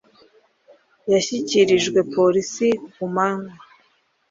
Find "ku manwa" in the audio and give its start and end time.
2.93-3.53